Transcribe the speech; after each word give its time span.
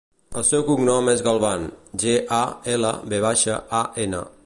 El 0.39 0.45
seu 0.51 0.63
cognom 0.69 1.11
és 1.13 1.21
Galvan: 1.27 1.67
ge, 2.05 2.17
a, 2.41 2.43
ela, 2.77 2.95
ve 3.13 3.25
baixa, 3.29 3.63
a, 3.83 3.89
ena. 4.07 4.29